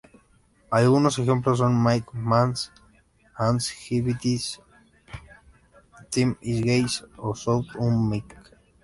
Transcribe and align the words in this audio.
Algunos 0.71 1.19
ejemplos 1.19 1.59
son 1.59 1.83
""Mike 1.83 2.07
Mahan 2.13 2.55
Has 3.35 3.69
Gingivitis"," 3.69 4.59
""Tim 6.09 6.35
Is 6.41 6.63
Gay"" 6.63 6.87
o 7.17 7.35
""Shut 7.35 7.67
Up, 7.75 7.91
Mike". 7.91 8.35